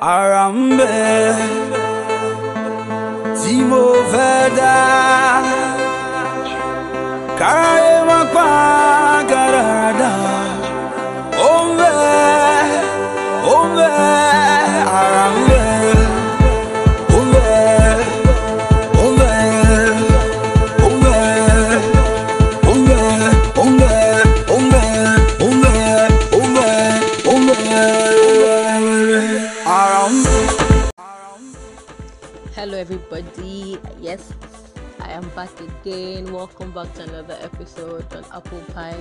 ara 0.00 0.44
ń 0.56 0.58
bẹ 0.78 1.32
tí 3.40 3.54
mo 3.70 3.82
again. 35.62 36.32
Welcome 36.32 36.72
back 36.72 36.92
to 36.94 37.02
another 37.04 37.38
episode 37.40 38.12
on 38.14 38.24
Apple 38.32 38.60
Pie. 38.74 38.96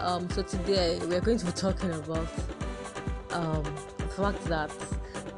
Um, 0.00 0.28
so 0.30 0.42
today 0.42 0.98
we're 1.06 1.20
going 1.20 1.38
to 1.38 1.46
be 1.46 1.52
talking 1.52 1.90
about 1.92 2.26
um, 3.30 3.62
the 3.98 4.08
fact 4.08 4.44
that 4.46 4.70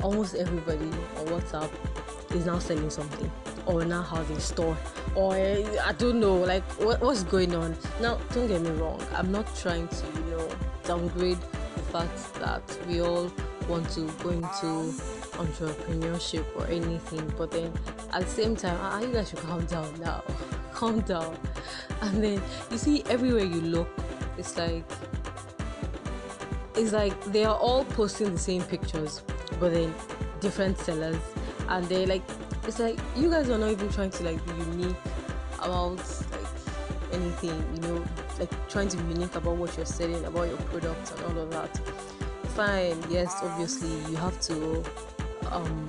almost 0.02 0.34
everybody 0.34 0.86
on 1.18 1.26
WhatsApp 1.26 1.70
is 2.34 2.46
now 2.46 2.58
selling 2.58 2.88
something 2.88 3.30
or 3.66 3.84
now 3.84 4.02
has 4.02 4.28
a 4.30 4.40
store 4.40 4.76
or 5.14 5.34
I 5.34 5.92
don't 5.98 6.20
know 6.20 6.36
like 6.36 6.64
what, 6.80 7.02
what's 7.02 7.22
going 7.22 7.54
on. 7.54 7.76
Now, 8.00 8.18
don't 8.32 8.48
get 8.48 8.62
me 8.62 8.70
wrong. 8.70 9.02
I'm 9.14 9.30
not 9.30 9.54
trying 9.56 9.88
to 9.88 10.06
you 10.16 10.30
know 10.30 10.48
downgrade 10.84 11.38
the 11.74 11.82
fact 11.92 12.34
that 12.34 12.62
we 12.88 13.02
all 13.02 13.30
want 13.68 13.90
to 13.90 14.10
go 14.22 14.30
into 14.30 14.94
entrepreneurship 15.34 16.44
or 16.56 16.66
anything 16.66 17.32
but 17.36 17.50
then 17.50 17.72
at 18.12 18.22
the 18.22 18.30
same 18.30 18.56
time 18.56 18.76
ah, 18.80 19.00
you 19.00 19.08
guys 19.08 19.30
should 19.30 19.38
calm 19.40 19.64
down 19.66 20.00
now. 20.00 20.22
Calm 20.74 21.00
down. 21.02 21.38
And 22.00 22.22
then 22.22 22.42
you 22.70 22.78
see 22.78 23.04
everywhere 23.04 23.44
you 23.44 23.60
look 23.60 23.88
it's 24.36 24.56
like 24.58 24.84
it's 26.74 26.92
like 26.92 27.24
they 27.26 27.44
are 27.44 27.56
all 27.56 27.84
posting 27.84 28.32
the 28.32 28.38
same 28.38 28.62
pictures 28.62 29.22
but 29.60 29.72
then 29.72 29.94
different 30.40 30.78
sellers. 30.78 31.16
And 31.68 31.86
they 31.86 32.06
like 32.06 32.22
it's 32.66 32.78
like 32.78 32.98
you 33.16 33.30
guys 33.30 33.48
are 33.50 33.58
not 33.58 33.70
even 33.70 33.88
trying 33.90 34.10
to 34.10 34.24
like 34.24 34.44
be 34.46 34.52
unique 34.70 34.96
about 35.60 35.98
like 36.32 37.12
anything 37.12 37.64
you 37.74 37.80
know 37.82 38.04
like 38.38 38.68
trying 38.68 38.88
to 38.88 38.96
be 38.96 39.14
unique 39.14 39.34
about 39.36 39.56
what 39.56 39.76
you're 39.76 39.86
selling 39.86 40.24
about 40.24 40.48
your 40.48 40.56
products 40.56 41.12
and 41.12 41.22
all 41.24 41.38
of 41.38 41.50
that. 41.50 41.80
Fine 42.56 43.02
yes 43.10 43.34
obviously 43.42 43.90
you 44.10 44.16
have 44.16 44.40
to 44.42 44.82
um 45.52 45.88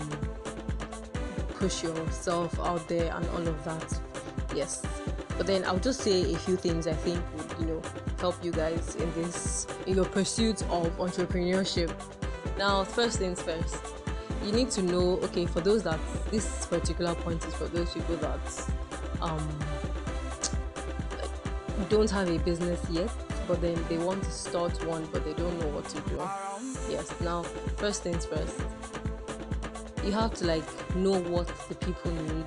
push 1.58 1.84
yourself 1.84 2.60
out 2.60 2.88
there 2.88 3.14
and 3.16 3.28
all 3.30 3.48
of 3.48 3.64
that. 3.64 4.00
Yes. 4.54 4.86
But 5.38 5.48
then 5.48 5.66
i'll 5.66 5.80
just 5.80 6.02
say 6.02 6.34
a 6.34 6.38
few 6.38 6.56
things 6.56 6.88
i 6.88 6.94
think 6.94 7.22
would 7.36 7.60
you 7.60 7.66
know 7.66 7.82
help 8.20 8.42
you 8.44 8.52
guys 8.52 8.96
in 8.96 9.12
this 9.16 9.68
in 9.86 9.96
your 9.96 10.06
pursuit 10.06 10.62
of 10.64 10.98
entrepreneurship. 10.98 11.92
Now 12.58 12.84
first 12.84 13.20
things 13.20 13.42
first. 13.42 13.78
You 14.44 14.52
need 14.52 14.72
to 14.72 14.82
know 14.82 15.20
okay 15.24 15.46
for 15.46 15.60
those 15.60 15.84
that 15.84 16.00
this 16.32 16.66
particular 16.68 17.16
point 17.16 17.46
is 17.46 17.54
for 17.54 17.66
those 17.66 17.94
people 17.94 18.16
that 18.18 18.70
um 19.22 19.50
don't 21.90 22.10
have 22.10 22.30
a 22.30 22.38
business 22.40 22.80
yet 22.90 23.10
but 23.48 23.62
then 23.62 23.78
they 23.90 23.98
want 23.98 24.24
to 24.24 24.32
start 24.32 24.74
one 24.86 25.08
but 25.12 25.24
they 25.26 25.34
don't 25.34 25.60
know 25.60 25.68
what 25.68 25.88
to 25.90 26.00
do. 26.10 26.18
Yes. 26.90 27.14
Now 27.22 27.44
first 27.78 28.04
things 28.04 28.26
first 28.26 28.62
you 30.06 30.12
have 30.12 30.34
to 30.36 30.46
like 30.46 30.96
know 30.96 31.20
what 31.20 31.48
the 31.68 31.76
people 31.76 32.12
need. 32.12 32.46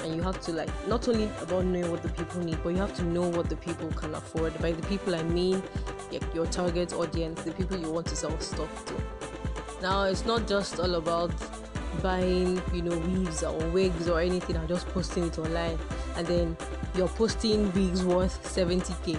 And 0.00 0.14
you 0.14 0.22
have 0.22 0.40
to 0.42 0.52
like 0.52 0.68
not 0.88 1.08
only 1.08 1.24
about 1.40 1.64
knowing 1.64 1.90
what 1.90 2.02
the 2.02 2.08
people 2.10 2.40
need 2.40 2.62
but 2.62 2.70
you 2.70 2.76
have 2.76 2.94
to 2.96 3.02
know 3.02 3.28
what 3.28 3.48
the 3.48 3.56
people 3.56 3.88
can 3.88 4.14
afford. 4.14 4.56
By 4.60 4.72
the 4.72 4.86
people 4.86 5.14
i 5.14 5.22
mean 5.22 5.62
like 6.12 6.22
your 6.34 6.46
target 6.46 6.92
audience 6.92 7.42
the 7.42 7.52
people 7.52 7.76
you 7.76 7.90
want 7.90 8.06
to 8.06 8.16
sell 8.16 8.38
stuff 8.40 8.84
to. 8.86 8.94
Now 9.82 10.04
it's 10.04 10.24
not 10.24 10.46
just 10.46 10.78
all 10.78 10.94
about 10.94 11.32
buying 12.02 12.62
you 12.72 12.82
know 12.82 12.96
weaves 12.98 13.42
or 13.42 13.58
wigs 13.68 14.08
or 14.08 14.20
anything 14.20 14.56
and 14.56 14.68
just 14.68 14.86
posting 14.88 15.24
it 15.26 15.38
online. 15.38 15.78
And 16.16 16.26
then 16.26 16.56
you're 16.94 17.08
posting 17.08 17.72
wigs 17.72 18.04
worth 18.04 18.42
70k 18.54 19.18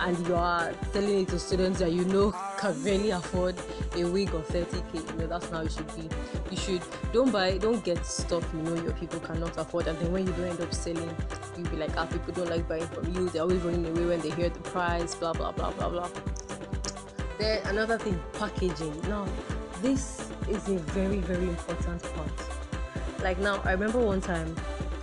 and 0.00 0.26
you 0.26 0.34
are 0.34 0.72
selling 0.92 1.20
it 1.20 1.28
to 1.28 1.38
students 1.38 1.78
that 1.80 1.92
you 1.92 2.04
know 2.04 2.34
can 2.58 2.82
barely 2.82 3.10
afford 3.10 3.54
a 3.96 4.04
wig 4.04 4.32
of 4.34 4.46
30k 4.48 4.94
you 4.94 5.18
know 5.18 5.26
that's 5.26 5.48
how 5.50 5.60
it 5.60 5.72
should 5.72 5.86
be. 5.96 6.08
You 6.50 6.56
should 6.56 6.82
don't 7.12 7.30
buy 7.30 7.58
don't 7.58 7.82
get 7.84 8.04
stuff 8.04 8.48
you 8.54 8.62
know 8.62 8.74
your 8.82 8.92
people 8.92 9.20
cannot 9.20 9.56
afford 9.56 9.86
and 9.86 9.98
then 9.98 10.12
when 10.12 10.26
you 10.26 10.32
don't 10.32 10.46
end 10.46 10.60
up 10.60 10.72
selling 10.72 11.14
you'll 11.56 11.68
be 11.68 11.76
like 11.76 11.96
ah 11.96 12.06
people 12.06 12.32
don't 12.32 12.50
like 12.50 12.68
buying 12.68 12.86
from 12.86 13.12
you 13.14 13.28
they're 13.28 13.42
always 13.42 13.60
running 13.62 13.86
away 13.86 14.06
when 14.06 14.20
they 14.20 14.30
hear 14.30 14.48
the 14.48 14.60
price 14.60 15.14
blah 15.14 15.32
blah 15.32 15.52
blah 15.52 15.70
blah 15.72 15.88
blah. 15.88 16.08
Then 17.38 17.66
another 17.66 17.98
thing 17.98 18.20
packaging. 18.34 19.00
Now 19.02 19.26
this 19.82 20.30
is 20.48 20.68
a 20.68 20.78
very 20.96 21.18
very 21.18 21.48
important 21.48 22.02
part. 22.14 22.30
Like 23.22 23.38
now 23.38 23.60
i 23.64 23.72
remember 23.72 23.98
one 23.98 24.20
time 24.20 24.54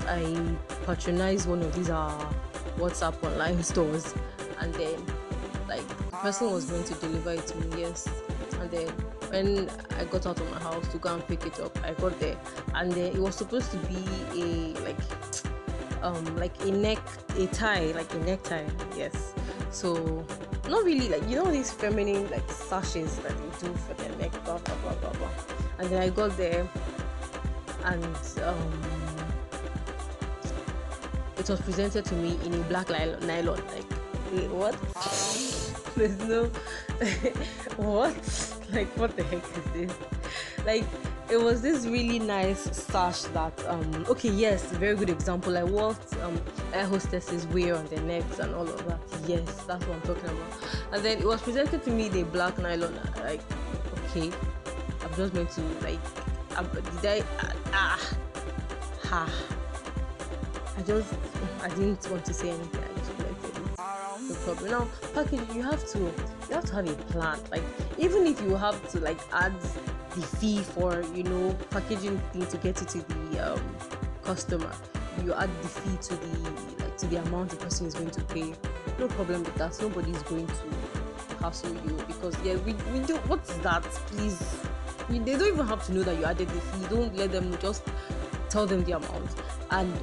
i 0.08 0.56
patronized 0.86 1.48
one 1.48 1.62
of 1.62 1.74
these 1.76 1.90
uh 1.90 2.34
whatsapp 2.78 3.22
online 3.24 3.62
stores 3.72 4.14
and 4.60 4.74
then 4.76 5.06
person 6.24 6.52
was 6.52 6.64
going 6.64 6.86
to 6.86 6.94
deliver 6.96 7.32
it 7.34 7.46
to 7.46 7.58
me 7.58 7.82
yes. 7.82 8.08
And 8.62 8.72
then 8.72 8.88
when 9.30 9.70
i 10.00 10.06
got 10.06 10.26
out 10.26 10.40
of 10.40 10.50
my 10.52 10.60
house 10.60 10.88
to 10.94 10.98
go 10.98 11.14
and 11.14 11.28
pick 11.28 11.46
it 11.46 11.60
up 11.60 11.78
i 11.84 11.92
got 11.92 12.18
there. 12.22 12.38
And 12.74 12.90
then 12.94 13.12
it 13.12 13.20
was 13.20 13.36
supposed 13.36 13.70
to 13.72 13.78
be 13.92 14.02
a 14.32 14.80
like 14.86 14.96
um 16.02 16.24
like 16.38 16.58
a 16.64 16.72
neck 16.72 17.00
a 17.38 17.48
tie 17.48 17.92
like 17.92 18.14
a 18.14 18.20
necktie 18.20 18.66
yes. 18.96 19.34
So 19.72 20.26
not 20.70 20.86
really 20.86 21.10
like 21.10 21.30
you 21.30 21.36
know 21.36 21.52
these 21.52 21.72
feminine 21.74 22.30
like 22.32 22.50
sashes 22.50 23.18
that 23.18 23.36
they 23.38 23.68
do 23.68 23.74
for 23.74 23.94
their 23.96 24.16
neck 24.16 24.32
blah 24.46 24.60
blah 24.60 24.76
blah 24.76 24.94
blah 24.94 25.12
blah. 25.12 25.30
And 25.80 25.90
then 25.90 26.02
i 26.02 26.08
got 26.08 26.38
there 26.38 26.66
and 27.84 28.18
um 28.46 28.72
it 31.38 31.50
was 31.50 31.60
presented 31.60 32.06
to 32.06 32.16
me 32.16 32.40
in 32.46 32.54
a 32.54 32.64
black 32.70 32.90
nylon, 32.90 33.62
like 33.76 33.92
what 34.52 34.74
there's 35.98 36.18
no 36.20 36.46
what? 37.78 38.16
Like 38.72 38.88
what 38.98 39.16
the 39.16 39.24
heck 39.24 39.44
is 39.44 39.72
this? 39.74 39.98
Like 40.66 40.86
it 41.30 41.38
was 41.38 41.62
this 41.62 41.86
really 41.86 42.20
nice 42.20 42.60
sash 42.76 43.22
that 43.34 43.54
um 43.68 44.06
okay 44.10 44.30
yes 44.30 44.72
very 44.74 44.96
good 44.96 45.10
example. 45.10 45.58
I 45.58 45.64
what 45.64 46.00
um 46.24 46.42
air 46.74 46.88
hostesses 46.88 47.46
wear 47.48 47.76
on 47.76 47.86
their 47.88 48.02
necks 48.02 48.40
and 48.40 48.54
all 48.56 48.68
of 48.68 48.86
that. 48.88 49.00
Yes 49.28 49.64
that's 49.66 49.86
what 49.86 49.96
i'm 49.96 50.02
talking 50.02 50.30
about. 50.30 50.54
And 50.92 51.04
then 51.04 51.20
it 51.20 51.26
was 51.26 51.42
presented 51.42 51.84
to 51.84 51.92
me 51.92 52.10
the 52.10 52.24
black 52.24 52.58
nylon. 52.58 53.00
Like 53.18 53.42
okay 54.10 54.32
i'm 55.02 55.16
just 55.16 55.34
going 55.34 55.48
to 55.48 55.62
like 55.82 56.00
um, 56.56 56.68
did 57.02 57.24
i 57.24 57.24
ah 57.74 58.16
ha. 59.04 59.30
I 60.78 60.82
just 60.82 61.14
i 61.62 61.70
didn't 61.70 62.10
want 62.10 62.26
to 62.26 62.34
say 62.34 62.50
anything 62.50 62.93
no 64.34 64.40
problem. 64.40 64.72
Now 64.72 64.88
packaging 65.14 65.56
you 65.56 65.64
have 65.64 65.86
to 65.94 66.00
you 66.00 66.56
have 66.56 66.66
to 66.66 66.76
have 66.76 66.90
a 66.90 66.96
plan. 67.12 67.40
Like 67.52 67.64
even 67.98 68.26
if 68.28 68.42
you 68.42 68.56
have 68.56 68.88
to 68.90 69.00
like 69.00 69.20
add 69.32 69.54
the 70.16 70.22
fee 70.22 70.60
for 70.60 71.04
you 71.16 71.24
know 71.24 71.56
packaging 71.70 72.18
thing 72.32 72.46
to 72.48 72.58
get 72.58 72.82
it 72.82 72.88
to 72.90 73.00
the 73.00 73.54
um, 73.54 73.76
customer 74.24 74.72
you 75.24 75.34
add 75.34 75.50
the 75.62 75.68
fee 75.68 75.98
to 75.98 76.16
the 76.16 76.84
like 76.84 76.98
to 76.98 77.08
the 77.08 77.18
amount 77.18 77.50
the 77.52 77.56
person 77.58 77.86
is 77.88 77.94
going 77.94 78.10
to 78.10 78.22
pay 78.26 78.54
no 79.00 79.08
problem 79.08 79.44
with 79.44 79.56
that. 79.56 79.80
Nobody's 79.82 80.22
going 80.24 80.48
to 80.48 81.36
hassle 81.40 81.74
you 81.74 82.04
because 82.08 82.36
yeah 82.44 82.56
we, 82.58 82.74
we 82.92 83.00
do 83.06 83.16
what's 83.28 83.54
that? 83.58 83.84
Please 83.84 84.60
they 85.10 85.20
don't 85.20 85.48
even 85.48 85.68
have 85.68 85.86
to 85.86 85.94
know 85.94 86.04
that 86.04 86.18
you 86.18 86.26
added 86.26 86.48
the 86.48 86.62
fee. 86.62 86.88
Don't 86.90 87.16
let 87.16 87.32
them 87.32 87.56
just 87.60 87.84
tell 88.50 88.66
them 88.66 88.84
the 88.84 88.94
amount. 88.94 89.30
And 89.72 89.94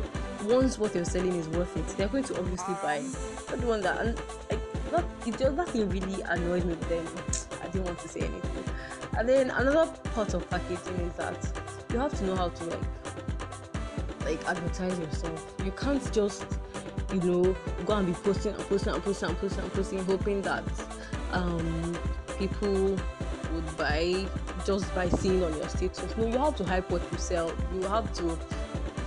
once 0.44 0.78
what 0.78 0.94
you're 0.94 1.04
selling 1.04 1.34
is 1.34 1.48
worth 1.48 1.76
it 1.76 1.86
they're 1.96 2.08
going 2.08 2.24
to 2.24 2.38
obviously 2.38 2.74
buy. 2.82 3.00
Not 3.50 3.60
the 3.60 3.66
one 3.66 3.80
that 3.82 4.00
and 4.00 4.16
like 4.50 4.90
that 4.90 5.04
it 5.26 5.38
just 5.38 5.56
that 5.56 5.68
thing 5.68 5.88
really 5.88 6.22
annoyed 6.22 6.64
me 6.64 6.74
then 6.88 7.06
i 7.62 7.66
didn't 7.66 7.84
want 7.84 7.98
to 8.00 8.08
say 8.08 8.20
anything. 8.20 8.64
And 9.18 9.28
then 9.28 9.50
another 9.50 9.90
part 10.14 10.34
of 10.34 10.48
packaging 10.50 10.96
is 11.00 11.12
that 11.14 11.36
you 11.92 11.98
have 11.98 12.16
to 12.18 12.24
know 12.24 12.36
how 12.36 12.48
to 12.48 12.64
like 12.64 12.80
like 14.24 14.48
advertise 14.48 14.98
yourself. 14.98 15.54
You 15.64 15.72
can't 15.72 16.12
just 16.12 16.46
you 17.12 17.20
know 17.20 17.56
go 17.86 17.94
and 17.94 18.06
be 18.06 18.12
posting 18.12 18.54
and 18.54 18.62
posting 18.68 18.94
and 18.94 19.02
posting 19.02 19.28
and 19.28 19.38
posting 19.38 19.64
and 19.64 19.72
posting 19.72 20.04
hoping 20.04 20.42
that 20.42 20.64
um 21.32 21.96
people 22.38 22.96
would 23.52 23.76
buy 23.76 24.26
just 24.64 24.92
by 24.94 25.08
seeing 25.08 25.42
on 25.42 25.54
your 25.56 25.68
status. 25.68 26.16
No 26.16 26.26
you 26.26 26.38
have 26.38 26.56
to 26.56 26.64
hype 26.64 26.90
what 26.90 27.02
you 27.10 27.18
sell. 27.18 27.52
You 27.74 27.82
have 27.82 28.12
to 28.14 28.38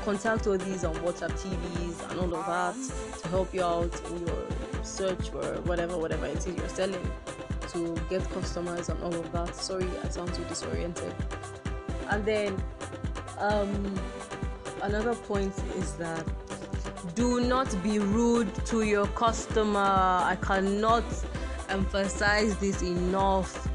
contact 0.03 0.47
all 0.47 0.57
these 0.57 0.83
on 0.83 0.93
whatsapp 0.95 1.31
tvs 1.31 2.11
and 2.11 2.19
all 2.19 2.35
of 2.35 2.45
that 2.45 3.19
to 3.21 3.27
help 3.29 3.53
you 3.53 3.63
out 3.63 3.93
in 4.11 4.27
your 4.27 4.45
search 4.83 5.33
or 5.33 5.43
whatever 5.63 5.97
whatever 5.97 6.25
it 6.25 6.37
is 6.37 6.47
you're 6.47 6.69
selling 6.69 7.11
to 7.69 7.95
get 8.09 8.27
customers 8.31 8.89
and 8.89 9.01
all 9.03 9.13
of 9.13 9.31
that. 9.31 9.55
Sorry 9.55 9.87
i 10.03 10.09
sound 10.09 10.33
too 10.33 10.43
disoriented. 10.45 11.13
And 12.09 12.23
then 12.25 12.61
um 13.39 13.99
another 14.81 15.15
point 15.15 15.53
is 15.77 15.93
that 15.93 16.25
do 17.15 17.41
not 17.41 17.75
be 17.83 17.99
rude 17.99 18.53
to 18.65 18.83
your 18.83 19.07
customer. 19.07 19.79
I 19.79 20.37
cannot 20.41 21.03
emphasize 21.69 22.57
this 22.57 22.81
enough. 22.81 23.69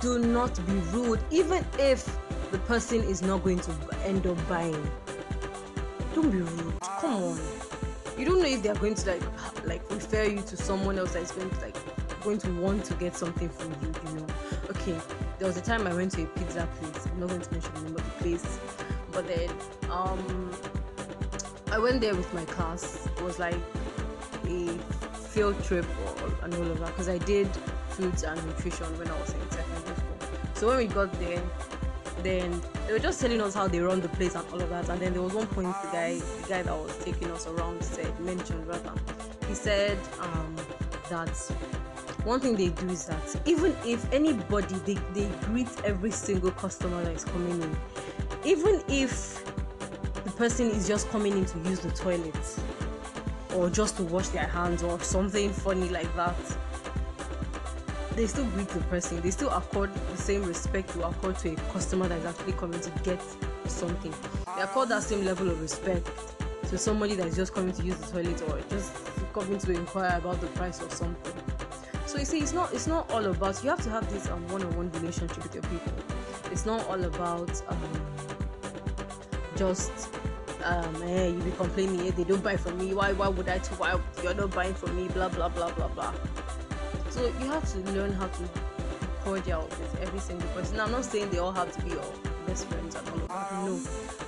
Do 0.00 0.18
not 0.18 0.54
be 0.66 0.74
rude 0.92 1.20
even 1.30 1.64
if 1.78 2.18
the 2.50 2.58
person 2.60 3.02
is 3.02 3.22
not 3.22 3.44
going 3.44 3.60
to 3.60 3.72
end 4.04 4.26
up 4.26 4.48
buying 4.48 4.90
don't 6.22 6.30
be 6.32 6.38
rude. 6.38 6.80
Come 6.80 7.14
on. 7.22 7.40
You 8.18 8.24
don't 8.24 8.40
know 8.40 8.48
if 8.48 8.62
they're 8.62 8.74
going 8.74 8.96
to 8.96 9.10
like 9.10 9.22
like 9.64 9.90
refer 9.90 10.24
you 10.24 10.40
to 10.42 10.56
someone 10.56 10.98
else 10.98 11.12
that's 11.12 11.30
going 11.30 11.48
to 11.48 11.60
like 11.60 11.76
going 12.24 12.38
to 12.38 12.50
want 12.60 12.84
to 12.86 12.94
get 12.94 13.14
something 13.14 13.48
from 13.48 13.70
you 13.80 13.92
you 14.06 14.18
know? 14.18 14.26
Okay 14.70 14.96
there 15.38 15.46
was 15.46 15.56
a 15.56 15.60
time 15.60 15.86
i 15.86 15.94
went 15.94 16.10
to 16.12 16.24
a 16.24 16.26
pizza 16.26 16.68
place. 16.80 17.06
I'm 17.06 17.20
not 17.20 17.28
going 17.28 17.40
to 17.40 17.52
mention 17.52 17.72
the 17.74 17.80
name 17.82 17.96
of 17.96 18.04
the 18.04 18.22
place. 18.22 18.58
But 19.12 19.28
then 19.28 19.50
um 19.92 20.50
i 21.70 21.78
went 21.78 22.00
there 22.00 22.16
with 22.16 22.32
my 22.34 22.44
class. 22.46 23.06
It 23.16 23.22
was 23.22 23.38
like 23.38 23.60
a 24.46 24.66
field 25.30 25.62
trip 25.62 25.86
or 26.04 26.44
and 26.44 26.52
all 26.54 26.70
of 26.72 26.80
that 26.80 26.88
because 26.88 27.08
i 27.08 27.18
did 27.18 27.48
foods 27.90 28.24
and 28.24 28.44
nutrition 28.46 28.86
when 28.98 29.08
i 29.08 29.20
was 29.20 29.32
in 29.34 29.50
secondary 29.50 29.96
school. 29.96 30.18
So 30.54 30.66
when 30.66 30.78
we 30.78 30.86
got 30.86 31.12
there 31.20 31.42
then 32.22 32.60
they 32.86 32.92
were 32.92 32.98
just 32.98 33.20
telling 33.20 33.40
us 33.40 33.54
how 33.54 33.68
they 33.68 33.80
run 33.80 34.00
the 34.00 34.08
place 34.10 34.34
and 34.34 34.46
all 34.52 34.60
of 34.60 34.68
that 34.70 34.88
and 34.88 35.00
then 35.00 35.12
there 35.12 35.22
was 35.22 35.34
one 35.34 35.46
point 35.48 35.74
the 35.82 35.88
guy 35.88 36.18
the 36.18 36.48
guy 36.48 36.62
that 36.62 36.74
was 36.74 36.96
taking 36.98 37.30
us 37.30 37.46
around 37.46 37.82
said 37.82 38.18
mentioned 38.20 38.66
rather. 38.66 38.92
He 39.46 39.54
said 39.54 39.98
um 40.20 40.56
that 41.08 41.28
one 42.24 42.40
thing 42.40 42.56
they 42.56 42.68
do 42.68 42.88
is 42.88 43.06
that 43.06 43.40
even 43.46 43.74
if 43.86 44.12
anybody 44.12 44.74
they, 44.84 44.94
they 45.14 45.26
greet 45.46 45.68
every 45.84 46.10
single 46.10 46.50
customer 46.50 47.02
that 47.04 47.14
is 47.14 47.24
coming 47.24 47.62
in. 47.62 47.76
Even 48.44 48.82
if 48.88 49.44
the 50.24 50.30
person 50.32 50.68
is 50.70 50.86
just 50.86 51.08
coming 51.10 51.32
in 51.32 51.44
to 51.46 51.58
use 51.60 51.80
the 51.80 51.90
toilet 51.92 52.34
or 53.54 53.70
just 53.70 53.96
to 53.96 54.02
wash 54.04 54.28
their 54.28 54.46
hands 54.46 54.82
or 54.82 55.00
something 55.00 55.50
funny 55.50 55.88
like 55.88 56.14
that 56.16 56.36
they 58.18 58.26
still 58.26 58.44
greet 58.46 58.66
the 58.70 58.80
person 58.82 59.20
they 59.20 59.30
still 59.30 59.50
accord 59.50 59.94
the 60.10 60.16
same 60.16 60.42
respect 60.42 60.94
you 60.96 61.04
accord 61.04 61.38
to 61.38 61.52
a 61.52 61.56
customer 61.72 62.08
that 62.08 62.18
is 62.18 62.24
actually 62.26 62.52
coming 62.54 62.80
to 62.80 62.90
get 63.04 63.22
something. 63.70 64.12
They 64.56 64.62
accord 64.62 64.88
that 64.88 65.04
same 65.04 65.24
level 65.24 65.48
of 65.48 65.60
respect 65.60 66.10
to 66.68 66.76
somebody 66.76 67.14
that 67.14 67.26
is 67.28 67.36
just 67.36 67.54
coming 67.54 67.72
to 67.74 67.82
use 67.84 67.96
the 67.98 68.10
toilet 68.10 68.42
or 68.48 68.60
just 68.70 68.92
coming 69.32 69.58
to 69.58 69.72
inquire 69.72 70.18
about 70.18 70.40
the 70.40 70.48
price 70.48 70.80
of 70.82 70.92
something. 70.92 71.32
So 72.06 72.18
you 72.18 72.24
see 72.24 72.38
it's 72.40 72.52
not 72.52 72.72
it's 72.74 72.88
not 72.88 73.08
all 73.12 73.24
about 73.24 73.62
you 73.62 73.70
have 73.70 73.82
to 73.84 73.90
have 73.90 74.10
this 74.12 74.28
um, 74.28 74.46
one-on-one 74.48 74.90
relationship 74.92 75.40
with 75.40 75.54
your 75.54 75.62
people. 75.64 75.92
It's 76.50 76.66
not 76.66 76.84
all 76.88 77.04
about 77.04 77.62
um, 77.68 77.78
just 79.54 80.08
um 80.64 81.02
eh, 81.04 81.28
you 81.28 81.38
be 81.38 81.52
complaining 81.52 82.00
eh, 82.08 82.10
they 82.16 82.24
don't 82.24 82.42
buy 82.42 82.56
from 82.56 82.76
me 82.78 82.92
why 82.92 83.12
why 83.12 83.28
would 83.28 83.48
i 83.48 83.58
too 83.58 83.76
why 83.76 83.96
you're 84.24 84.34
not 84.34 84.50
buying 84.52 84.74
from 84.74 84.96
me 84.96 85.06
blah 85.08 85.28
blah 85.28 85.48
blah 85.48 85.70
blah 85.70 85.86
blah 85.88 86.12
so 87.18 87.24
you 87.40 87.50
have 87.50 87.72
to 87.72 87.78
learn 87.92 88.12
how 88.12 88.28
to 88.28 88.42
be 88.42 88.48
cordial 89.24 89.62
with 89.62 90.00
every 90.00 90.20
single 90.20 90.48
person. 90.50 90.78
I'm 90.78 90.92
not 90.92 91.04
saying 91.04 91.30
they 91.30 91.38
all 91.38 91.50
have 91.50 91.72
to 91.72 91.82
be 91.82 91.90
your 91.90 92.04
best 92.46 92.66
friends 92.68 92.94
and 92.94 93.08
all 93.08 93.66
no. 93.66 93.80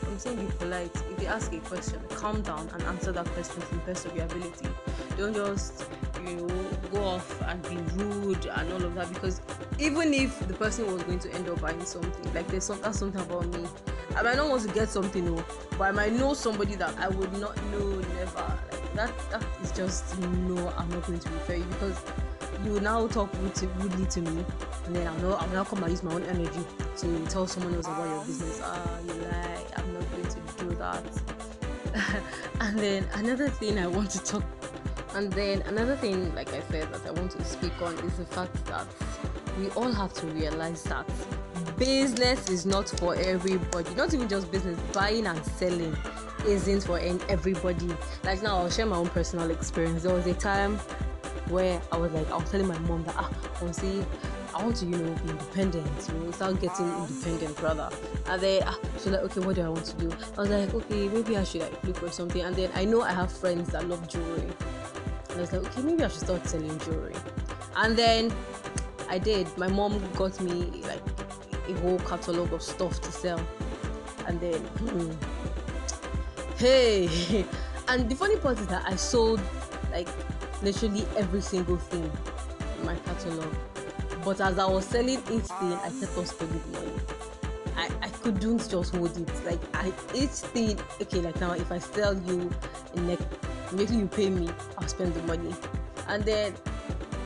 I'm 0.09 0.19
saying 0.19 0.45
be 0.45 0.53
polite. 0.59 0.95
If 1.11 1.17
they 1.19 1.27
ask 1.27 1.53
a 1.53 1.61
question 1.61 2.01
calm 2.11 2.43
down 2.43 2.69
and 2.75 2.83
answer 2.83 3.13
that 3.13 3.27
question 3.27 3.63
to 3.63 3.75
the 3.75 3.81
best 3.83 4.07
of 4.07 4.17
your 4.17 4.25
ability. 4.25 4.69
Don't 5.17 5.35
just 5.35 5.89
you 6.27 6.35
know 6.35 6.49
go 6.93 7.05
off 7.05 7.43
and 7.43 7.63
be 7.63 7.77
rude 8.03 8.45
and 8.47 8.73
all 8.73 8.85
of 8.85 8.95
that 8.97 9.09
because 9.15 9.41
even 9.79 10.13
if 10.13 10.47
the 10.49 10.55
person 10.55 10.93
was 10.93 11.03
going 11.05 11.21
to 11.21 11.33
end 11.33 11.49
up 11.49 11.61
buying 11.61 11.85
something 11.85 12.35
like 12.35 12.49
there's 12.49 12.65
some, 12.65 12.81
that's 12.81 12.99
something 12.99 13.21
about 13.21 13.47
me. 13.55 13.67
I 14.17 14.23
might 14.23 14.37
not 14.37 14.49
want 14.49 14.63
to 14.63 14.75
get 14.75 14.89
something 14.89 15.25
no 15.25 15.45
but 15.79 15.85
i 15.85 15.93
might 15.93 16.13
know 16.13 16.35
somebody 16.35 16.75
that 16.75 16.99
i 16.99 17.09
would 17.09 17.33
not 17.35 17.57
know 17.71 17.89
never. 18.17 18.59
Like 18.73 18.95
that 18.95 19.31
that 19.31 19.45
is 19.63 19.71
just 19.71 20.19
no 20.19 20.69
i'm 20.77 20.91
not 20.91 21.07
going 21.07 21.21
to 21.21 21.31
refer 21.31 21.55
you 21.55 21.65
because 21.65 22.03
you 22.65 22.73
will 22.73 22.81
now 22.81 23.07
talk 23.09 23.31
rudely 23.79 24.07
to 24.07 24.21
me 24.21 24.45
and 24.87 24.97
then 24.97 25.07
I'll, 25.07 25.19
know, 25.19 25.35
I'll 25.35 25.49
now 25.49 25.65
come 25.65 25.83
and 25.83 25.91
use 25.91 26.03
my 26.03 26.13
own 26.13 26.25
energy 26.25 26.61
to 26.99 27.27
tell 27.27 27.47
someone 27.47 27.75
else 27.75 27.87
about 27.87 28.09
your 28.09 28.25
business. 28.25 28.61
Ah 28.63 28.99
you 29.07 29.15
lie. 29.15 29.65
I'm 29.77 29.93
not 29.93 30.11
going 30.11 30.27
to 30.27 30.65
do 30.65 30.75
that. 30.77 31.05
And 32.61 32.79
then 32.79 33.09
another 33.15 33.49
thing 33.49 33.79
i 33.79 33.87
want 33.87 34.11
to 34.11 34.23
talk 34.23 34.45
and 35.15 35.33
then 35.33 35.63
another 35.63 35.97
thing 35.97 36.33
like 36.35 36.53
i 36.53 36.61
said 36.71 36.93
that 36.93 37.05
i 37.07 37.11
want 37.11 37.33
to 37.33 37.45
speak 37.45 37.73
on 37.83 37.95
is 38.01 38.19
the 38.19 38.27
fact 38.27 38.65
that 38.67 38.87
we 39.59 39.71
all 39.71 39.91
have 39.91 40.13
to 40.15 40.27
realize 40.27 40.85
that 40.85 41.07
business 41.81 42.51
is 42.51 42.67
not 42.67 42.89
for 42.89 43.15
everybody. 43.17 43.95
Not 43.95 44.13
even 44.13 44.29
just 44.29 44.51
business 44.53 44.79
buying 44.93 45.27
and 45.27 45.45
selling 45.45 45.97
isn't 46.47 46.85
for 46.85 46.99
everybody. 47.29 47.89
Like 48.23 48.43
now 48.43 48.59
i'll 48.59 48.71
share 48.71 48.87
my 48.87 48.97
own 48.97 49.09
personal 49.09 49.51
experience. 49.51 50.03
There 50.03 50.15
was 50.15 50.27
a 50.27 50.35
time 50.35 50.79
where 51.51 51.81
I 51.93 51.97
was 51.97 52.13
like, 52.13 52.31
I 52.31 52.37
was 52.37 52.51
telling 52.51 52.67
my 52.67 52.79
mom 52.81 53.05
that 53.05 53.15
ah, 53.19 53.31
I 53.61 53.65
want 53.65 53.77
see, 53.77 54.05
I 54.55 54.63
want 54.63 54.77
to, 54.77 54.87
you 54.87 54.97
know, 54.97 55.15
be 55.15 55.31
independent, 55.31 56.09
you 56.09 56.19
know, 56.19 56.31
start 56.31 56.61
getting 56.61 56.87
independent 56.87 57.61
rather. 57.61 57.91
And 58.27 58.41
then 58.41 58.63
ah, 58.67 58.79
she's 58.95 59.09
like, 59.09 59.21
okay, 59.21 59.41
what 59.41 59.57
do 59.57 59.63
I 59.63 59.69
want 59.69 59.85
to 59.87 59.97
do? 59.97 60.11
I 60.37 60.41
was 60.41 60.51
like, 60.51 60.75
okay, 60.75 61.09
maybe 61.09 61.37
I 61.37 61.45
should 61.45 61.63
like 61.63 61.85
look 61.85 61.97
for 61.97 62.11
something. 62.11 62.43
And 62.43 62.55
then 62.55 62.71
I 62.75 62.85
know 62.85 63.03
I 63.03 63.13
have 63.13 63.33
friends 63.33 63.71
that 63.71 63.89
love 63.89 64.09
jewelry. 64.09 64.43
And 65.31 65.39
I 65.39 65.41
was 65.41 65.53
like, 65.53 65.65
okay, 65.67 65.83
maybe 65.83 66.05
I 66.05 66.09
should 66.09 66.21
start 66.21 66.47
selling 66.47 66.79
jewelry. 66.81 67.15
And 67.77 67.97
then 67.97 68.33
I 69.09 69.19
did. 69.19 69.47
My 69.59 69.69
mom 69.69 70.01
got 70.15 70.41
me 70.41 70.83
like 70.87 71.03
a 71.69 71.73
whole 71.81 71.99
catalog 72.01 72.53
of 72.53 72.63
stuff 72.63 73.01
to 73.01 73.13
sell. 73.13 73.41
And 74.27 74.41
then, 74.41 74.61
hmm, 74.61 75.11
hey, 76.57 77.45
and 77.89 78.09
the 78.09 78.15
funny 78.15 78.37
part 78.37 78.59
is 78.61 78.67
that 78.69 78.85
I 78.87 78.97
sold 78.97 79.41
like 79.91 80.09
literally 80.63 81.07
every 81.17 81.41
single 81.41 81.77
thing 81.77 82.11
in 82.79 82.87
my 82.87 82.97
catalog. 82.97 83.53
But 84.25 84.41
as 84.41 84.59
I 84.59 84.67
was 84.67 84.85
selling 84.85 85.19
each 85.31 85.45
thing, 85.45 85.73
I 85.73 85.91
kept 85.99 86.17
on 86.19 86.27
spending 86.27 86.73
money. 86.73 86.93
I, 87.77 87.89
I 88.03 88.09
couldn't 88.09 88.69
just 88.69 88.95
hold 88.95 89.17
it. 89.17 89.45
Like 89.45 89.61
I 89.75 89.93
each 90.15 90.31
thing 90.31 90.79
okay, 91.01 91.21
like 91.21 91.41
now 91.41 91.53
if 91.53 91.73
I 91.73 91.79
sell 91.79 92.15
you 92.15 92.51
a 92.95 93.01
neck 93.01 93.19
immediately 93.73 94.01
you 94.01 94.07
pay 94.07 94.31
me, 94.31 94.51
I'll 94.79 94.89
spend 94.89 95.15
the 95.15 95.23
money. 95.23 95.55
And 96.09 96.25
then 96.25 96.55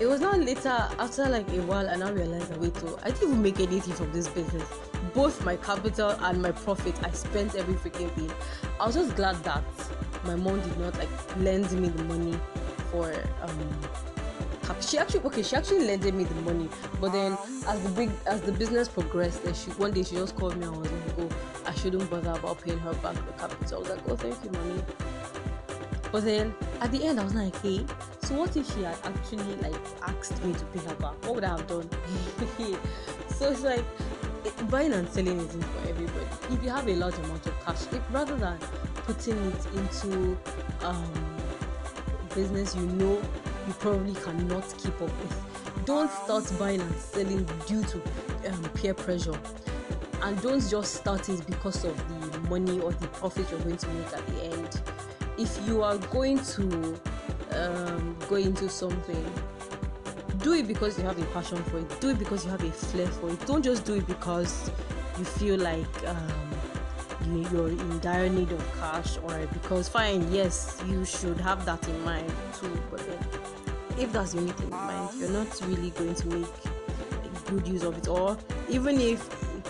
it 0.01 0.07
was 0.07 0.21
not 0.21 0.39
later 0.39 0.69
after 0.99 1.29
like 1.29 1.49
a 1.51 1.63
while 1.63 1.89
I 1.89 1.97
now 1.97 2.13
realized 2.13 2.51
that 2.51 2.61
wait 2.61 2.75
oh, 2.85 2.99
I 3.03 3.11
didn't 3.11 3.31
even 3.31 3.43
make 3.43 3.59
anything 3.61 3.95
from 3.95 4.13
this 4.13 4.29
business. 4.29 4.69
Both 5.15 5.45
my 5.45 5.57
capital 5.57 6.11
and 6.11 6.43
my 6.43 6.53
profit, 6.53 6.95
I 7.05 7.11
spent 7.11 7.55
every 7.55 7.75
freaking 7.75 8.11
thing. 8.13 8.33
I 8.81 8.87
was 8.87 8.95
just 8.95 9.17
glad 9.17 9.37
that 9.45 9.63
my 10.25 10.37
mom 10.37 10.61
did 10.61 10.79
not 10.79 10.97
like 10.99 11.37
lend 11.39 11.71
me 11.73 11.89
the 11.89 12.05
money 12.05 12.39
for 12.95 13.13
um 13.43 13.59
she 14.81 14.99
actually 14.99 15.21
okay 15.25 15.43
she 15.43 15.57
actually 15.57 15.85
lended 15.87 16.15
me 16.15 16.25
the 16.25 16.35
money 16.43 16.69
but 17.01 17.13
then 17.13 17.37
as 17.69 17.83
the 17.83 17.89
big 17.91 18.11
as 18.27 18.41
the 18.43 18.53
business 18.53 18.89
progressed 18.89 19.43
then 19.45 19.53
she 19.53 19.71
one 19.73 19.93
day 19.93 20.03
she 20.03 20.15
just 20.15 20.37
called 20.37 20.57
me 20.57 20.65
and 20.65 20.77
was 20.77 20.91
like 20.91 21.19
oh 21.19 21.29
i 21.67 21.75
shouldn't 21.75 22.09
bother 22.09 22.31
about 22.31 22.61
paying 22.63 22.79
her 22.79 22.95
back 22.95 23.15
the 23.15 23.33
capital. 23.33 23.79
I 23.79 23.81
was 23.81 23.91
like 23.91 24.09
oh 24.09 24.17
thank 24.17 24.45
you 24.45 24.51
mommy. 24.51 24.83
But 26.13 26.25
then 26.25 26.55
at 26.81 26.93
the 26.93 27.05
end 27.05 27.19
i 27.19 27.25
was 27.25 27.35
like 27.35 27.61
hey 27.63 27.85
so 28.23 28.35
what 28.37 28.57
if 28.57 28.73
she 28.73 28.83
had 28.83 28.97
actually 29.05 29.57
like 29.57 29.81
asked 30.03 30.43
me 30.45 30.53
to 30.55 30.65
pay 30.67 30.81
her 30.89 30.95
back? 30.97 31.15
What 31.25 31.35
would 31.37 31.45
i 31.45 31.57
have 31.57 31.67
done? 31.67 31.89
So 33.29 33.51
it's 33.51 33.63
like 33.63 33.85
it, 34.45 34.71
buying 34.71 34.93
and 34.93 35.09
selling 35.09 35.41
isn't 35.41 35.63
for 35.63 35.89
everybody. 35.89 36.27
If 36.51 36.63
you 36.63 36.71
have 36.71 36.87
a 36.87 36.95
large 36.95 37.17
amount 37.17 37.47
of 37.47 37.65
cash 37.65 37.83
if 37.93 38.03
rather 38.13 38.37
than 38.37 38.59
putting 39.07 39.37
it 39.47 39.67
into 39.75 40.39
um 40.83 41.34
business 42.35 42.75
you 42.75 42.83
know 42.83 43.21
you 43.67 43.73
probably 43.75 44.15
cannot 44.15 44.63
keep 44.79 44.95
up 44.95 45.03
with. 45.03 45.85
Don't 45.85 46.11
start 46.11 46.51
buying 46.59 46.81
and 46.81 46.95
selling 46.97 47.45
due 47.67 47.83
to 47.85 48.03
um, 48.49 48.63
peer 48.75 48.95
pressure. 48.95 49.39
And 50.23 50.41
don't 50.41 50.67
just 50.69 50.95
start 50.95 51.29
it 51.29 51.47
because 51.47 51.85
of 51.85 52.33
the 52.33 52.39
money 52.49 52.81
or 52.81 52.93
the 52.93 53.07
profit 53.09 53.51
you're 53.51 53.61
going 53.61 53.77
to 53.77 53.89
make 53.89 54.13
at 54.13 54.27
the 54.27 54.45
end. 54.45 54.81
If 55.37 55.67
you 55.67 55.83
are 55.83 55.99
going 55.99 56.39
to 56.39 57.01
um, 57.53 58.17
go 58.29 58.37
into 58.37 58.69
something, 58.69 59.33
do 60.39 60.53
it 60.53 60.67
because 60.67 60.99
you 60.99 61.05
have 61.05 61.21
a 61.21 61.25
passion 61.27 61.63
for 61.65 61.79
it. 61.79 62.01
Do 62.01 62.11
it 62.11 62.19
because 62.19 62.45
you 62.45 62.51
have 62.51 62.63
a 62.63 62.71
flair 62.71 63.07
for 63.07 63.31
it. 63.31 63.47
Don't 63.47 63.63
just 63.63 63.85
do 63.85 63.95
it 63.95 64.07
because 64.07 64.71
you 65.19 65.25
feel 65.25 65.59
like 65.59 66.09
um, 66.09 66.54
you're 67.53 67.69
in 67.69 67.99
dire 68.01 68.29
need 68.29 68.53
of 68.53 68.81
cash 68.81 69.19
or 69.25 69.47
because 69.53 69.89
fine 69.89 70.31
yes 70.33 70.83
you 70.87 71.05
should 71.05 71.39
have 71.41 71.65
that 71.65 71.87
in 71.89 72.05
mind 72.05 72.33
too 72.59 72.71
but 72.91 73.01
then 73.07 73.19
if 73.99 74.13
that's 74.13 74.33
the 74.33 74.41
only 74.41 74.53
thing 74.53 74.67
in 74.67 74.73
mind 74.73 75.11
you're 75.19 75.31
not 75.31 75.61
really 75.67 75.91
going 75.91 76.15
to 76.15 76.27
make 76.29 76.47
good 77.45 77.67
use 77.67 77.83
of 77.83 77.97
it. 77.99 78.09
Or 78.09 78.37
even 78.69 79.01
if 79.01 79.29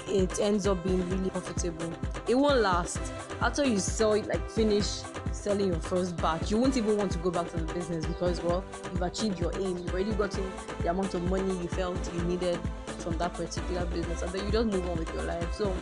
it 0.09 0.39
ends 0.41 0.67
up 0.67 0.83
being 0.85 1.09
really 1.11 1.31
profitable 1.31 1.93
it 2.29 2.35
won't 2.35 2.61
last. 2.61 3.01
After 3.41 3.65
you 3.65 3.79
sell 3.79 4.13
it 4.13 4.27
like 4.27 4.51
finish 4.51 5.01
selling 5.33 5.69
your 5.69 5.81
first 5.81 6.17
batch 6.17 6.51
you 6.51 6.57
won't 6.57 6.77
even 6.77 6.97
want 6.97 7.11
to 7.13 7.19
go 7.19 7.31
back 7.31 7.51
to 7.51 7.57
the 7.59 7.75
business 7.75 8.07
because 8.07 8.41
well 8.43 8.65
you've 8.93 9.03
achieved 9.03 9.39
your 9.39 9.53
aim 9.57 9.77
you've 9.77 9.93
already 9.93 10.13
gotten 10.13 10.51
the 10.81 10.89
amount 10.89 11.13
of 11.13 11.23
money 11.29 11.53
you 11.61 11.69
felt 11.69 11.99
you 12.15 12.23
needed 12.23 12.59
from 12.99 13.19
that 13.19 13.35
particular 13.35 13.85
business 13.87 14.23
and 14.23 14.33
then 14.33 14.45
you 14.47 14.53
just 14.53 14.67
move 14.67 14.89
on 14.89 14.97
with 14.97 15.13
your 15.13 15.25
life. 15.25 15.53
So 15.55 15.75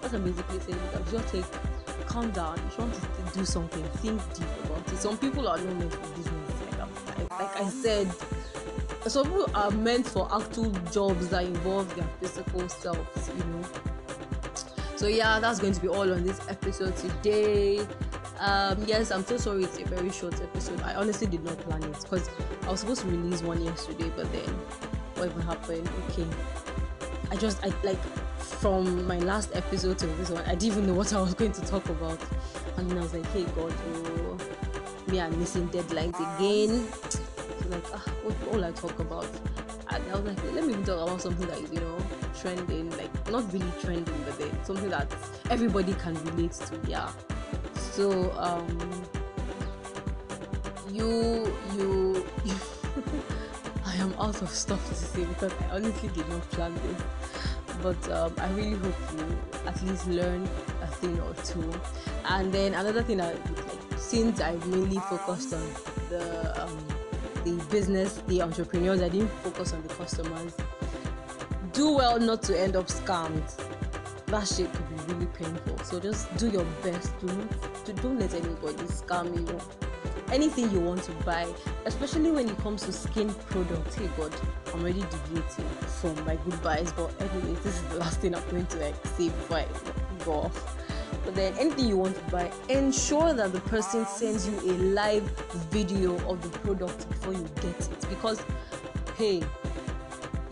what 0.00 0.12
I'm 0.12 0.24
basically 0.24 0.60
saying 0.60 0.78
is 0.78 0.92
that 0.92 1.12
you 1.12 1.18
just 1.18 1.32
take 1.32 2.06
calm 2.06 2.30
down. 2.30 2.58
If 2.66 2.78
you 2.78 2.84
want 2.84 2.94
to 2.94 3.38
do 3.38 3.44
something, 3.44 3.84
think 3.98 4.20
deep 4.34 4.46
about 4.64 4.92
it. 4.92 4.96
Some 4.98 5.18
people 5.18 5.48
are 5.48 5.58
not 5.58 5.76
meant 5.76 5.92
for 5.92 6.16
business, 6.16 6.52
like, 6.78 7.30
like, 7.30 7.60
I 7.60 7.68
said. 7.68 8.12
Some 9.06 9.26
people 9.26 9.50
are 9.54 9.70
meant 9.70 10.06
for 10.06 10.28
actual 10.34 10.70
jobs 10.92 11.28
that 11.28 11.44
involve 11.44 11.94
their 11.96 12.06
physical 12.20 12.68
selves, 12.68 13.28
you 13.28 13.44
know. 13.44 13.62
So 14.96 15.06
yeah, 15.06 15.40
that's 15.40 15.58
going 15.58 15.72
to 15.72 15.80
be 15.80 15.88
all 15.88 16.12
on 16.12 16.24
this 16.24 16.40
episode 16.48 16.94
today. 16.96 17.86
Um, 18.38 18.82
yes, 18.86 19.10
I'm 19.10 19.24
so 19.24 19.36
sorry 19.36 19.64
it's 19.64 19.78
a 19.78 19.84
very 19.84 20.10
short 20.10 20.34
episode. 20.42 20.80
I 20.82 20.94
honestly 20.94 21.26
did 21.26 21.42
not 21.44 21.58
plan 21.60 21.82
it 21.84 21.96
because 22.02 22.28
I 22.62 22.70
was 22.70 22.80
supposed 22.80 23.02
to 23.02 23.08
release 23.08 23.42
one 23.42 23.62
yesterday, 23.62 24.10
but 24.14 24.30
then 24.32 24.48
whatever 25.14 25.40
happened, 25.42 25.88
okay. 26.10 26.26
I 27.30 27.36
just 27.36 27.64
I 27.64 27.72
like 27.82 27.98
from 28.50 29.06
my 29.06 29.18
last 29.18 29.50
episode 29.54 29.98
to 29.98 30.06
this 30.06 30.30
one, 30.30 30.44
I 30.44 30.54
didn't 30.54 30.64
even 30.64 30.86
know 30.86 30.94
what 30.94 31.12
I 31.12 31.20
was 31.20 31.34
going 31.34 31.52
to 31.52 31.62
talk 31.62 31.88
about. 31.88 32.18
And 32.76 32.90
then 32.90 32.98
I 32.98 33.02
was 33.02 33.14
like, 33.14 33.26
hey 33.32 33.44
God, 33.56 33.72
oh 33.94 34.38
me 35.10 35.20
I'm 35.20 35.38
missing 35.38 35.68
deadlines 35.68 36.16
again. 36.36 36.86
So 37.10 37.68
like 37.68 37.84
ah, 37.92 38.04
what 38.22 38.36
all 38.52 38.64
I 38.64 38.72
talk 38.72 38.98
about? 38.98 39.26
And 39.88 40.04
I 40.10 40.18
was 40.18 40.24
like, 40.24 40.52
let 40.54 40.64
me 40.64 40.74
talk 40.84 41.08
about 41.08 41.20
something 41.20 41.46
that 41.48 41.58
is, 41.58 41.72
you 41.72 41.80
know, 41.80 41.98
trending, 42.38 42.90
like 42.96 43.30
not 43.30 43.52
really 43.52 43.72
trending, 43.82 44.22
but 44.24 44.38
then 44.38 44.64
something 44.64 44.88
that 44.90 45.12
everybody 45.50 45.94
can 45.94 46.14
relate 46.24 46.52
to, 46.52 46.78
yeah. 46.86 47.10
So 47.74 48.32
um 48.38 48.78
you 50.92 51.52
you, 51.76 52.26
you 52.44 52.54
I 53.86 53.96
am 53.96 54.14
out 54.14 54.42
of 54.42 54.50
stuff 54.50 54.86
to 54.88 54.94
say 54.94 55.24
because 55.24 55.52
I 55.70 55.76
honestly 55.76 56.08
did 56.10 56.28
not 56.28 56.42
plan 56.50 56.74
this. 56.74 57.02
But 57.82 58.10
um, 58.10 58.34
I 58.38 58.50
really 58.52 58.76
hope 58.76 58.94
you 59.16 59.38
at 59.66 59.82
least 59.82 60.06
learn 60.06 60.48
a 60.82 60.86
thing 60.86 61.18
or 61.20 61.34
two. 61.44 61.72
And 62.26 62.52
then 62.52 62.74
another 62.74 63.02
thing 63.02 63.20
I 63.20 63.34
since 63.96 64.40
I 64.40 64.56
mainly 64.66 64.98
focused 64.98 65.54
on 65.54 65.66
the 66.08 66.62
um, 66.62 66.78
the 67.44 67.52
business, 67.70 68.22
the 68.26 68.42
entrepreneurs, 68.42 69.00
I 69.00 69.08
didn't 69.08 69.30
focus 69.42 69.72
on 69.72 69.82
the 69.82 69.94
customers. 69.94 70.54
Do 71.72 71.92
well 71.92 72.18
not 72.18 72.42
to 72.44 72.58
end 72.58 72.76
up 72.76 72.88
scammed. 72.88 73.56
That 74.26 74.46
shit 74.46 74.72
could 74.72 74.88
be 74.88 75.14
really 75.14 75.26
painful. 75.26 75.78
So 75.84 76.00
just 76.00 76.34
do 76.36 76.48
your 76.48 76.66
best. 76.82 77.18
Do 77.20 77.28
do, 77.84 77.92
don't 77.94 78.18
let 78.18 78.34
anybody 78.34 78.84
scam 78.84 79.36
you 79.36 79.58
anything 80.30 80.70
you 80.70 80.80
want 80.80 81.02
to 81.04 81.12
buy, 81.24 81.46
especially 81.86 82.30
when 82.30 82.48
it 82.48 82.58
comes 82.58 82.82
to 82.82 82.92
skin 82.92 83.32
products. 83.48 83.94
Hey 83.96 84.08
God, 84.16 84.34
I'm 84.72 84.80
already 84.80 85.00
deviating 85.00 85.68
from 86.00 86.24
my 86.24 86.36
goodbyes, 86.36 86.92
but 86.92 87.12
anyway, 87.20 87.54
this 87.62 87.76
is 87.76 87.82
the 87.84 87.96
last 87.96 88.20
thing 88.20 88.34
I'm 88.34 88.48
going 88.50 88.66
to 88.66 88.78
like 88.78 89.06
say 89.06 89.28
before 89.28 89.58
I 89.58 89.66
go 90.24 90.32
off. 90.32 90.76
But 91.24 91.34
then 91.34 91.54
anything 91.58 91.86
you 91.86 91.96
want 91.96 92.16
to 92.16 92.22
buy, 92.30 92.50
ensure 92.68 93.34
that 93.34 93.52
the 93.52 93.60
person 93.60 94.06
sends 94.06 94.48
you 94.48 94.58
a 94.60 94.74
live 94.94 95.24
video 95.70 96.14
of 96.28 96.40
the 96.42 96.58
product 96.60 97.08
before 97.08 97.34
you 97.34 97.44
get 97.56 97.78
it. 97.78 98.06
Because 98.08 98.42
hey, 99.16 99.42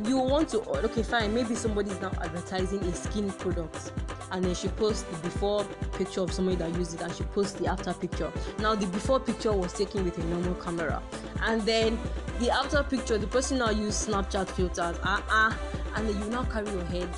you 0.04 0.16
want 0.18 0.48
to 0.48 0.60
okay 0.60 1.02
fine 1.02 1.34
maybe 1.34 1.56
somebody 1.56 1.90
is 1.90 2.00
now 2.00 2.12
advertising 2.22 2.80
a 2.84 2.94
skin 2.94 3.28
product 3.32 3.92
and 4.30 4.44
then 4.44 4.54
she 4.54 4.68
posts 4.68 5.02
the 5.02 5.16
before 5.18 5.64
picture 5.96 6.20
of 6.20 6.32
somebody 6.32 6.56
that 6.56 6.74
used 6.76 6.94
it 6.94 7.00
and 7.00 7.14
she 7.14 7.24
posts 7.24 7.52
the 7.58 7.66
after 7.66 7.92
picture. 7.92 8.32
Now 8.58 8.74
the 8.74 8.86
before 8.86 9.20
picture 9.20 9.52
was 9.52 9.72
taken 9.72 10.04
with 10.04 10.18
a 10.18 10.24
normal 10.24 10.54
camera. 10.54 11.02
And 11.42 11.62
then 11.62 11.98
the 12.40 12.50
after 12.50 12.82
picture 12.82 13.18
the 13.18 13.26
person 13.26 13.58
now 13.58 13.70
use 13.70 14.06
snapchat 14.06 14.48
filters 14.48 14.98
uh-uh 15.02 15.54
and 15.94 16.08
then 16.08 16.18
you 16.18 16.30
now 16.30 16.44
carry 16.44 16.70
your 16.70 16.84
head 16.84 17.08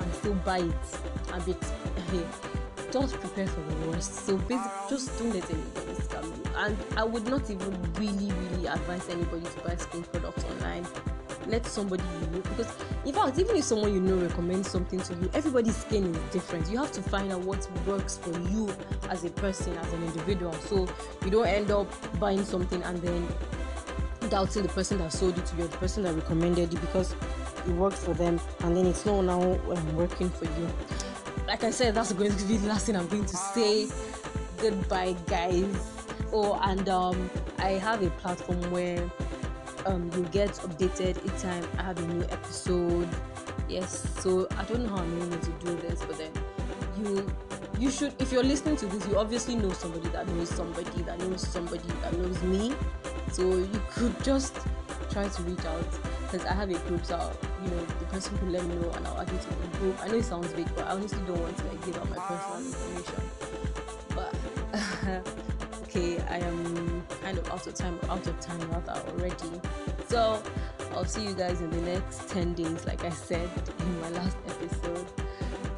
and 0.00 0.14
still 0.14 0.34
buy 0.34 0.58
it 0.58 0.74
a 1.32 1.40
bit. 1.40 1.62
Just 2.90 3.14
prepare 3.20 3.46
for 3.46 3.60
the 3.60 3.90
worst. 3.90 4.26
So 4.26 4.36
basically 4.36 4.70
just 4.88 5.18
don't 5.18 5.34
let 5.34 5.48
anybody 5.50 5.92
scam 6.02 6.24
you. 6.24 6.52
And 6.56 6.76
i 6.96 7.04
would 7.04 7.26
not 7.26 7.50
even 7.50 7.76
really 7.94 8.32
really 8.32 8.66
advise 8.66 9.08
anybody 9.08 9.42
to 9.42 9.60
buy 9.60 9.76
skin 9.76 10.02
products 10.04 10.44
online 10.44 10.86
let 11.46 11.66
somebody 11.66 12.02
you 12.20 12.26
know 12.28 12.40
because 12.40 12.74
in 13.04 13.14
fact 13.14 13.38
even 13.38 13.56
if 13.56 13.64
someone 13.64 13.92
you 13.92 14.00
know 14.00 14.16
recommends 14.16 14.70
something 14.70 15.00
to 15.00 15.14
you 15.14 15.30
everybody's 15.34 15.76
skin 15.76 16.14
is 16.14 16.32
different. 16.32 16.70
You 16.70 16.78
have 16.78 16.92
to 16.92 17.02
find 17.02 17.32
out 17.32 17.40
what 17.40 17.68
works 17.86 18.18
for 18.18 18.30
you 18.50 18.68
as 19.08 19.24
a 19.24 19.30
person 19.30 19.76
as 19.78 19.92
an 19.92 20.02
individual. 20.04 20.52
So 20.52 20.88
you 21.24 21.30
don't 21.30 21.46
end 21.46 21.70
up 21.70 21.88
buying 22.20 22.44
something 22.44 22.82
and 22.82 22.98
then 22.98 23.28
doubting 24.28 24.62
the 24.62 24.68
person 24.68 24.98
that 24.98 25.12
sold 25.12 25.36
it 25.38 25.46
to 25.46 25.56
you 25.56 25.64
or 25.64 25.68
the 25.68 25.76
person 25.78 26.04
that 26.04 26.14
recommended 26.14 26.72
it 26.72 26.80
because 26.80 27.12
it 27.66 27.72
worked 27.72 27.96
for 27.96 28.14
them 28.14 28.40
and 28.60 28.76
then 28.76 28.86
it's 28.86 29.04
not 29.04 29.22
now 29.22 29.40
um, 29.42 29.96
working 29.96 30.30
for 30.30 30.44
you. 30.44 30.68
Like 31.46 31.64
i 31.64 31.70
said 31.70 31.94
that's 31.94 32.12
going 32.12 32.36
to 32.36 32.44
be 32.44 32.56
the 32.58 32.68
last 32.68 32.86
thing 32.86 32.96
i'm 32.96 33.08
going 33.08 33.26
to 33.26 33.36
say. 33.36 33.88
Goodbye 34.58 35.16
guys. 35.26 35.64
Oh 36.32 36.60
and 36.62 36.88
um 36.88 37.30
i 37.58 37.70
have 37.70 38.02
a 38.02 38.10
platform 38.10 38.60
where 38.70 39.10
um 39.90 40.10
you 40.16 40.22
get 40.30 40.50
updated 40.66 41.24
each 41.26 41.42
time 41.42 41.64
I 41.78 41.82
have 41.82 41.98
a 41.98 42.06
new 42.06 42.22
episode. 42.30 43.08
Yes, 43.68 44.08
so 44.20 44.46
I 44.56 44.64
don't 44.64 44.84
know 44.84 44.90
how 44.90 45.02
I'm 45.02 45.18
going 45.18 45.40
to 45.40 45.50
do 45.64 45.76
this, 45.76 46.04
but 46.04 46.16
then 46.18 46.32
you 46.98 47.30
you 47.78 47.90
should 47.90 48.14
if 48.20 48.32
you're 48.32 48.44
listening 48.44 48.76
to 48.76 48.86
this, 48.86 49.06
you 49.08 49.18
obviously 49.18 49.56
know 49.56 49.72
somebody 49.72 50.08
that 50.10 50.26
knows 50.28 50.48
somebody 50.48 51.02
that 51.02 51.18
knows 51.18 51.46
somebody 51.46 51.88
that 52.02 52.16
knows 52.16 52.42
me. 52.42 52.74
So 53.32 53.42
you 53.42 53.82
could 53.90 54.14
just 54.30 54.56
try 55.10 55.28
to 55.28 55.42
reach 55.42 55.64
out 55.64 55.84
because 56.22 56.46
I 56.46 56.52
have 56.54 56.70
a 56.70 56.78
group 56.88 57.04
so 57.04 57.18
you 57.64 57.70
know 57.70 57.84
the 57.84 58.06
person 58.06 58.38
could 58.38 58.52
let 58.52 58.64
me 58.64 58.76
know 58.76 58.90
and 58.90 59.06
I'll 59.06 59.20
add 59.20 59.30
you 59.30 59.38
to 59.38 59.48
the 59.48 59.78
group. 59.78 59.96
I 60.02 60.08
know 60.08 60.16
it 60.16 60.24
sounds 60.24 60.52
big, 60.52 60.72
but 60.76 60.86
I 60.86 60.92
honestly 60.92 61.22
don't 61.26 61.40
want 61.40 61.56
to 61.56 61.64
like 61.66 61.84
give 61.86 61.96
out 61.98 62.08
my 62.10 62.16
personal 62.16 62.58
information. 62.66 63.22
But 64.14 64.34
okay, 65.82 66.20
I 66.28 66.38
am 66.38 66.59
kind 67.30 67.46
of 67.46 67.52
out 67.52 67.66
of 67.66 67.74
time, 67.74 67.98
out 68.08 68.26
of 68.26 68.40
time 68.40 68.60
rather 68.72 69.00
already. 69.10 69.60
So 70.08 70.42
I'll 70.92 71.04
see 71.04 71.24
you 71.24 71.34
guys 71.34 71.60
in 71.60 71.70
the 71.70 71.80
next 71.82 72.28
10 72.30 72.54
days, 72.54 72.84
like 72.86 73.04
I 73.04 73.10
said 73.10 73.48
in 73.78 74.00
my 74.00 74.10
last 74.10 74.36
episode. 74.48 75.06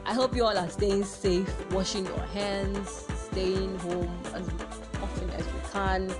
I 0.06 0.14
hope 0.14 0.34
you 0.34 0.44
all 0.44 0.56
are 0.56 0.70
staying 0.70 1.04
safe, 1.04 1.52
washing 1.70 2.06
your 2.06 2.24
hands, 2.32 3.06
staying 3.30 3.78
home 3.80 4.18
as 4.34 4.48
often 5.02 5.30
as 5.30 5.46
you 5.46 5.60
can. 5.72 6.10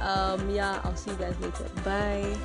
Um, 0.00 0.50
yeah, 0.50 0.80
I'll 0.82 0.96
see 0.96 1.12
you 1.12 1.16
guys 1.16 1.38
later. 1.40 1.66
Bye. 1.84 2.36